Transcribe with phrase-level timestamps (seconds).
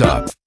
[0.00, 0.39] non-stop.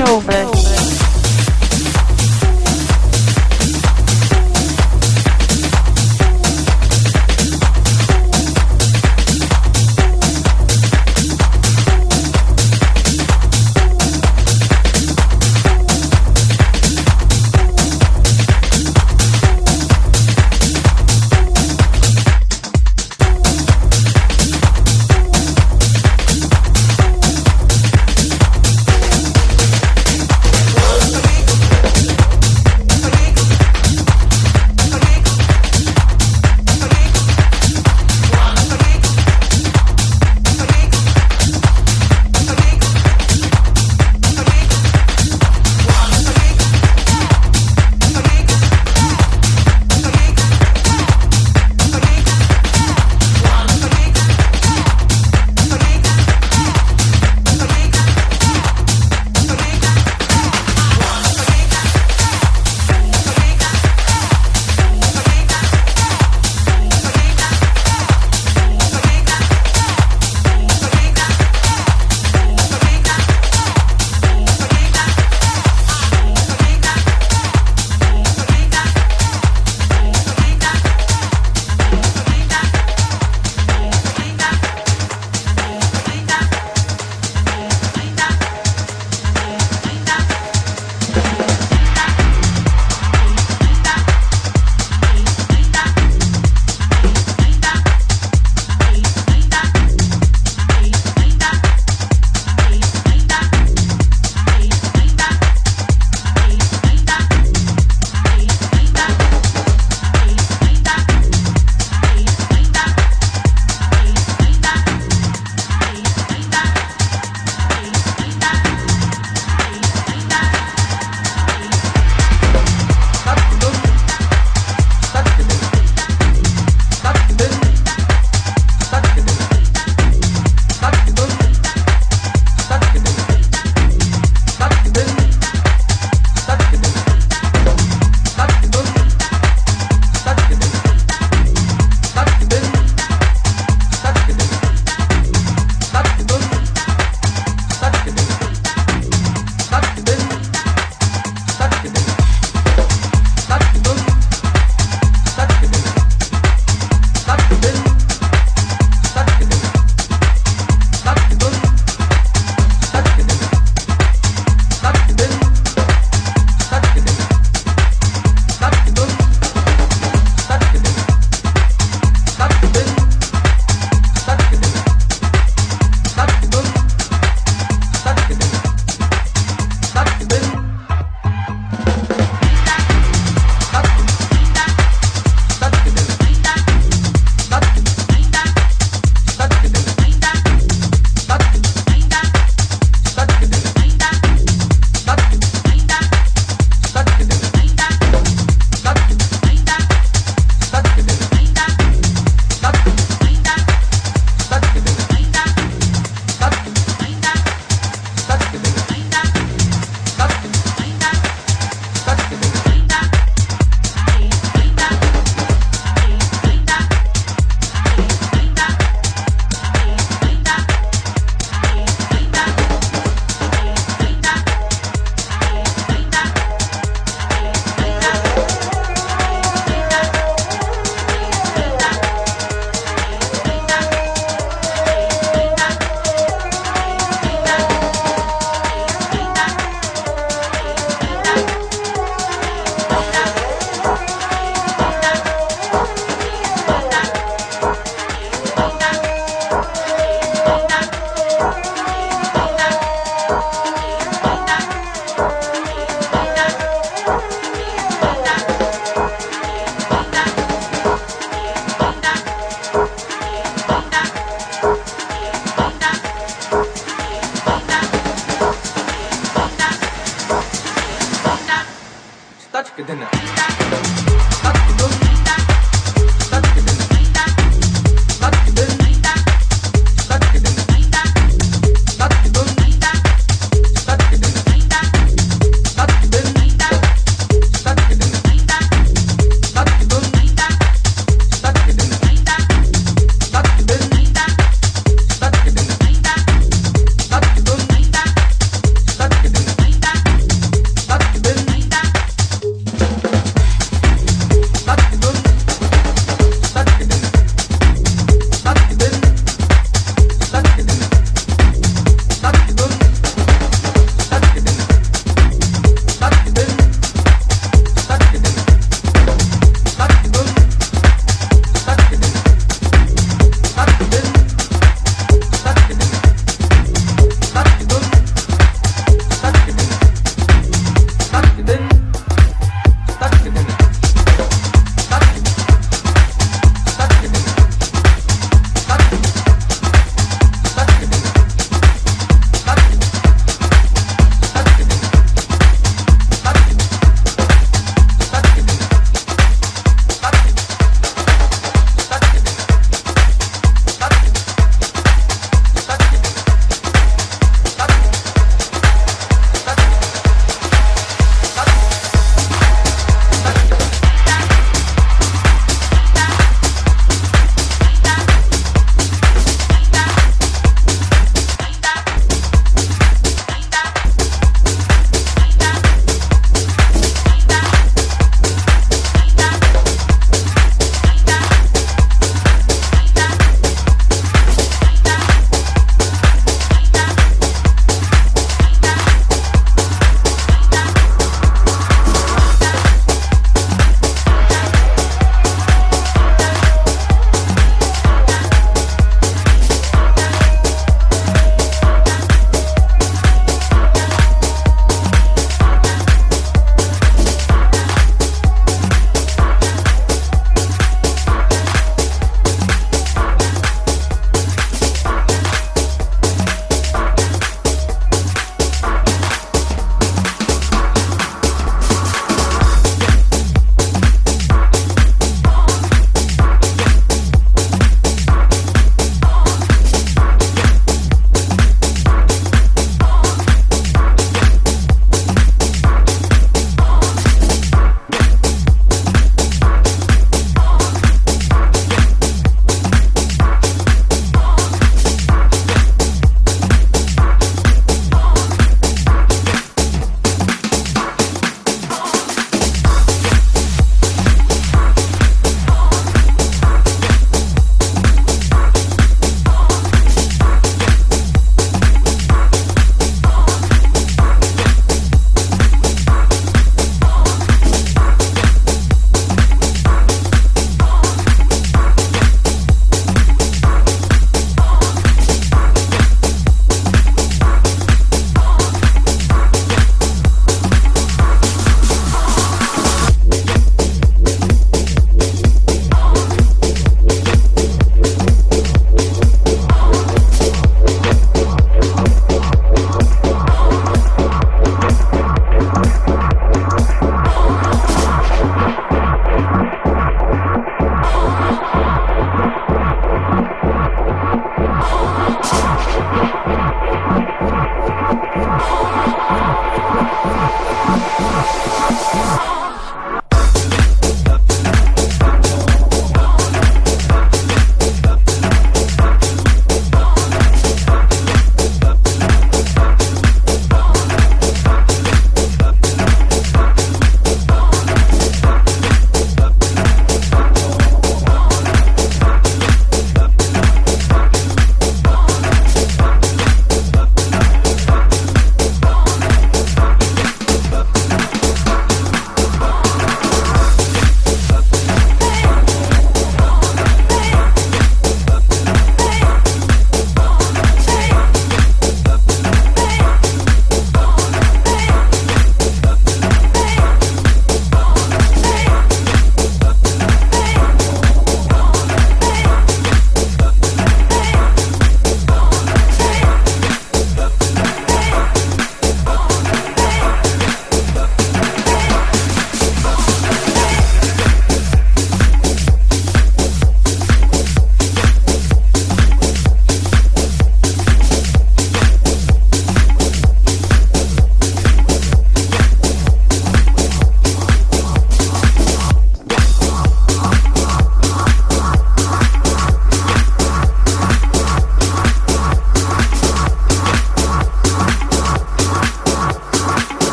[0.00, 0.51] Over.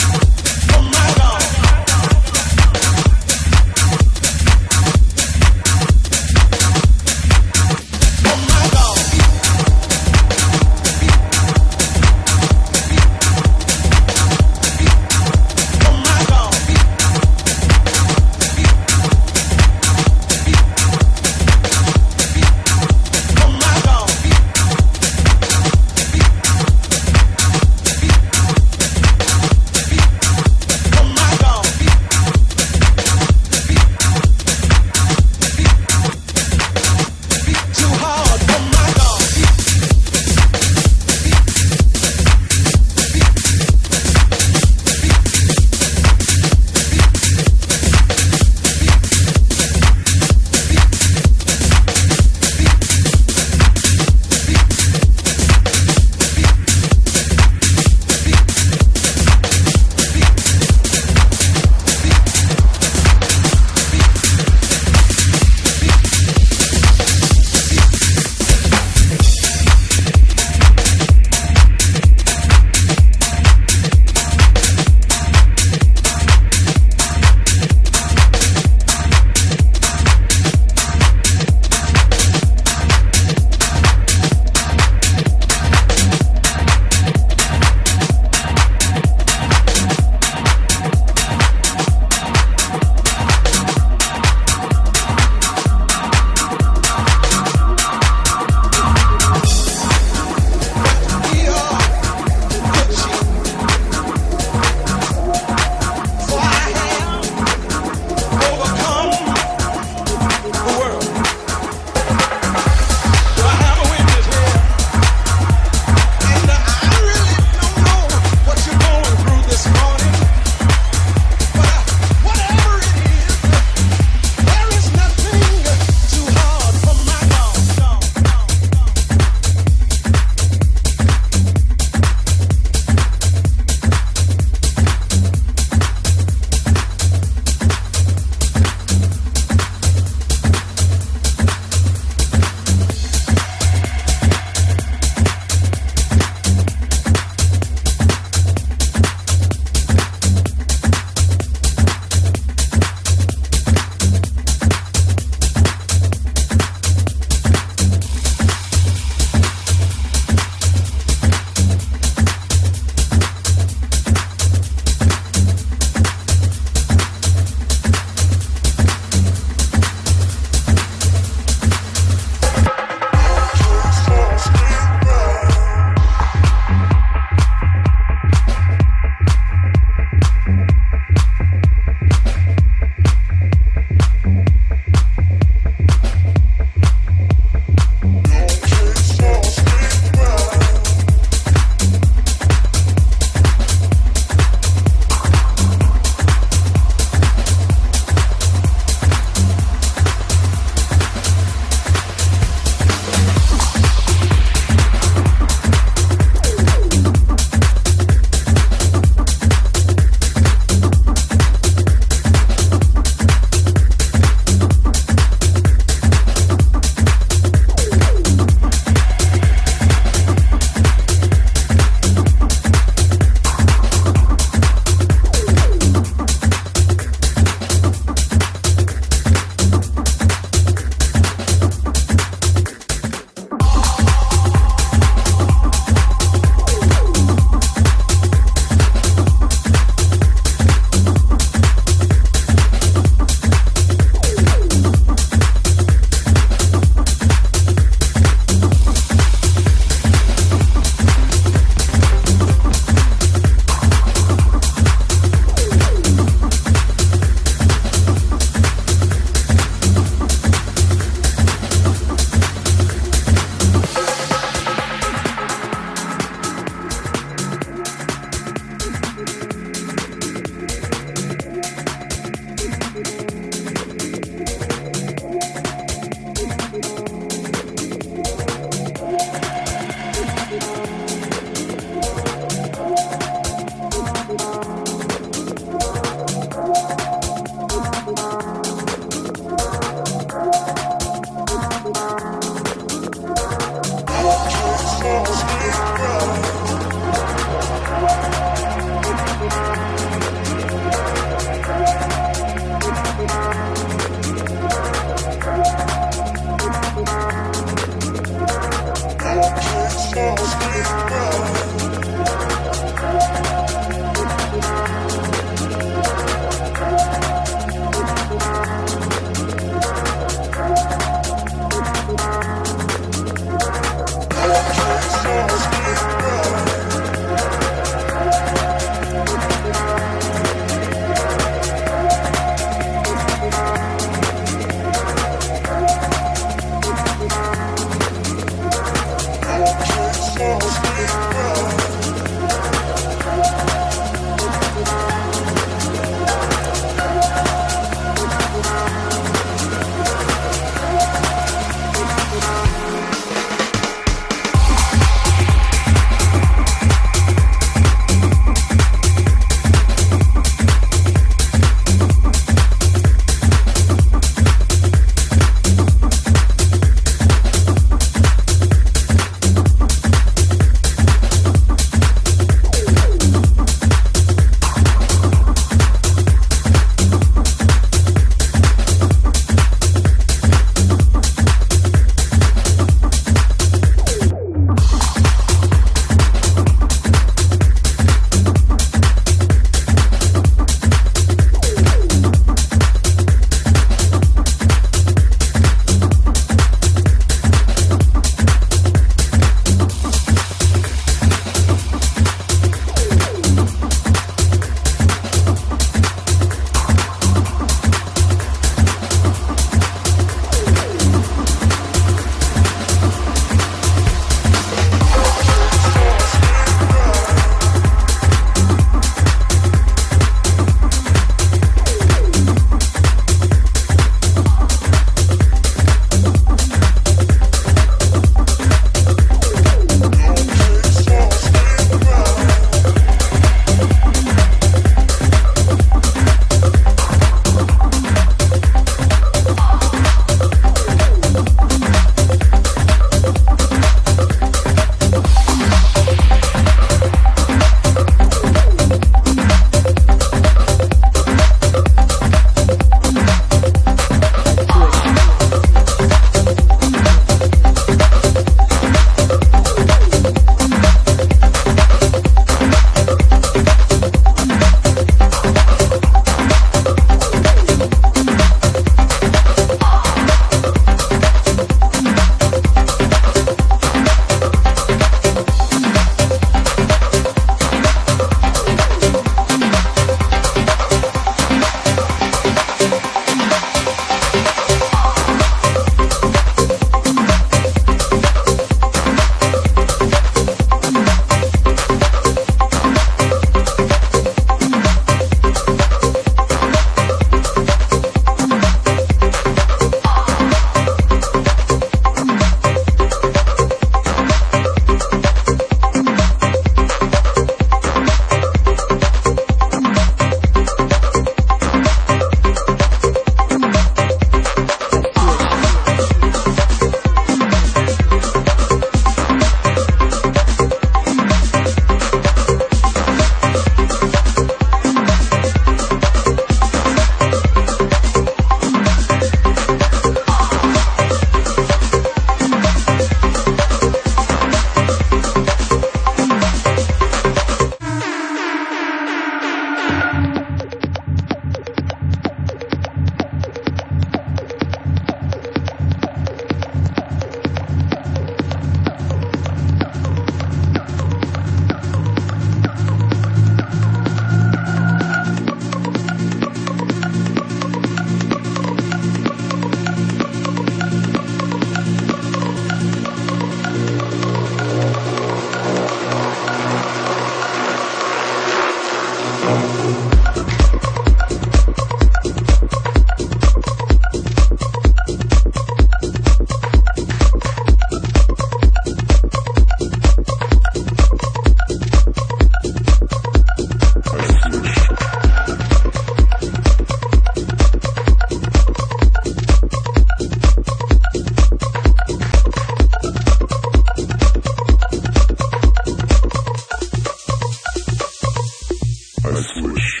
[599.23, 600.00] I switch.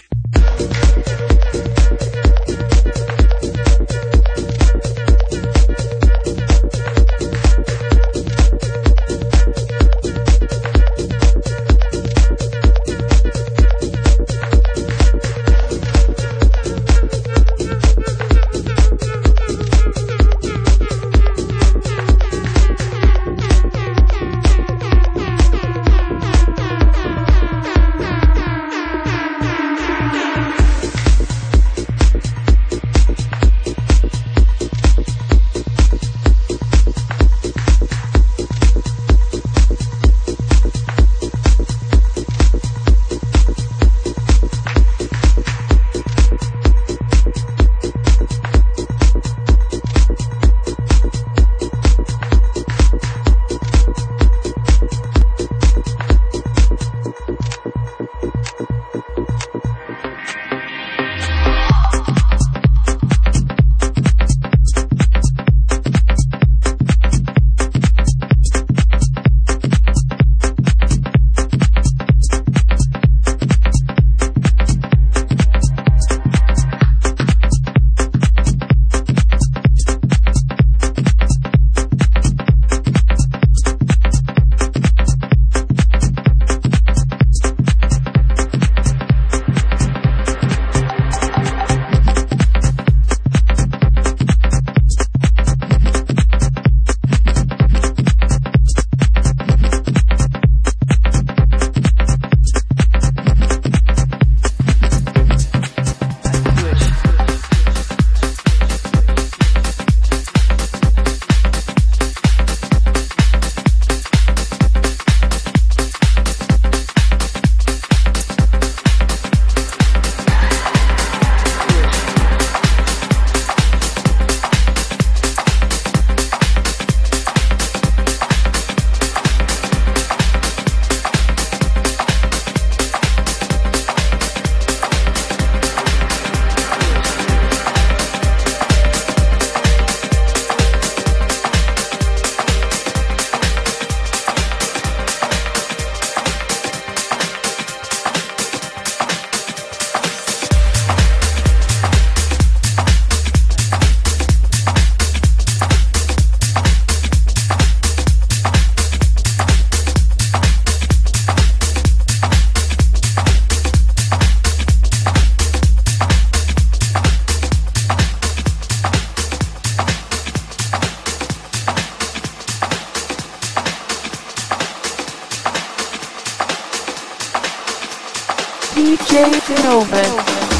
[180.25, 180.41] Denovis.
[180.41, 180.50] Get